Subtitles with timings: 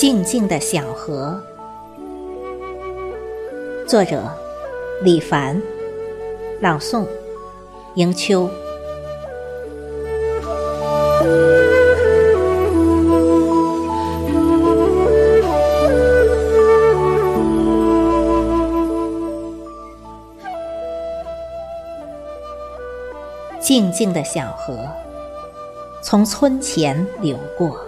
[0.00, 1.38] 静静的小河，
[3.86, 4.22] 作者
[5.02, 5.60] 李凡，
[6.60, 7.06] 朗诵
[7.96, 8.48] 迎秋。
[23.70, 24.84] 静静的小河，
[26.02, 27.80] 从村前流过。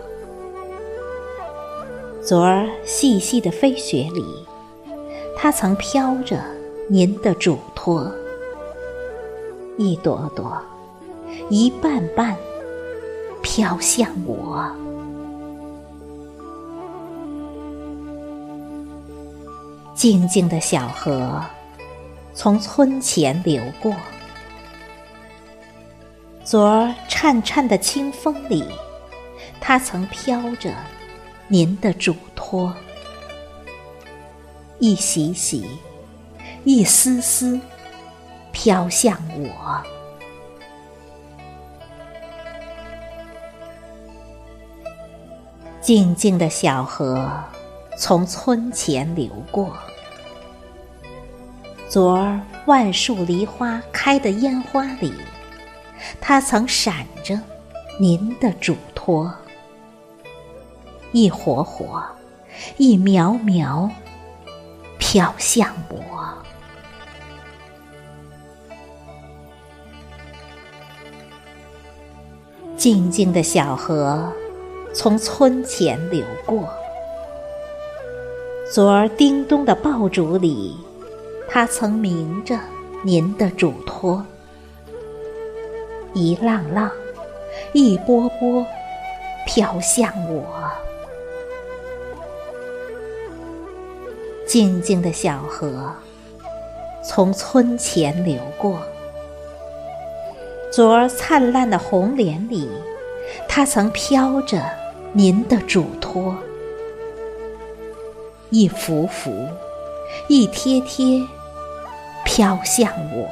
[2.25, 4.25] 昨儿细细的飞雪里，
[5.37, 6.41] 它曾飘着
[6.89, 8.09] 您的嘱托，
[9.77, 10.57] 一朵朵，
[11.51, 12.37] 一瓣瓣，
[13.43, 14.65] 飘向我。
[19.97, 21.43] 静静的小河，
[22.35, 23.93] 从村前流过。
[26.45, 28.65] 昨儿颤颤的清风里，
[29.61, 30.75] 它曾飘着。
[31.49, 32.75] 您的嘱托，
[34.79, 35.67] 一袭袭，
[36.65, 37.61] 一丝丝，
[38.53, 39.83] 飘向我。
[45.83, 47.29] 静静的小河，
[47.99, 49.77] 从村前流过。
[51.87, 55.13] 昨儿万树梨花开的烟花里，
[56.21, 57.39] 它曾闪着
[57.99, 59.33] 您的嘱托。
[61.13, 62.03] 一火火，
[62.77, 63.91] 一苗苗，
[64.99, 66.01] 飘向我。
[72.77, 74.33] 静静的小河，
[74.95, 76.69] 从村前流过。
[78.73, 80.77] 昨儿叮咚的爆竹里，
[81.49, 82.59] 它曾鸣着
[83.05, 84.25] 您的嘱托。
[86.15, 86.91] 一浪浪，
[87.73, 88.67] 一波波，
[89.47, 90.45] 飘向我。
[94.47, 95.91] 静静的小河，
[97.03, 98.83] 从村前流过。
[100.71, 102.69] 昨儿灿烂的红莲里，
[103.49, 104.63] 它曾飘着
[105.13, 106.37] 您的嘱托。
[108.51, 109.49] 一幅幅，
[110.29, 111.23] 一贴贴，
[112.25, 113.29] 飘向我。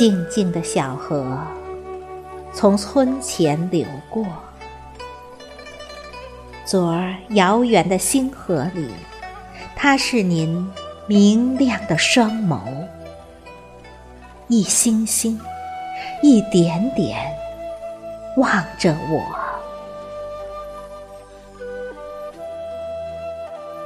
[0.00, 1.36] 静静的小河，
[2.54, 4.24] 从村前流过。
[6.64, 8.88] 昨儿遥远的星河里，
[9.76, 10.66] 它是您
[11.06, 12.62] 明亮的双眸，
[14.48, 15.38] 一星星，
[16.22, 17.18] 一点点，
[18.38, 19.22] 望着我。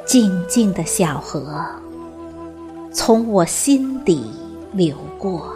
[0.07, 1.61] 静静的小河，
[2.93, 4.31] 从我心底
[4.71, 5.53] 流过，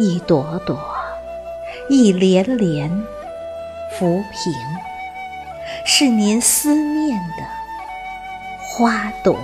[0.00, 0.78] 一朵朵，
[1.88, 2.88] 一帘帘，
[3.98, 4.52] 浮萍。
[5.84, 7.42] 是您思念的
[8.60, 9.36] 花朵。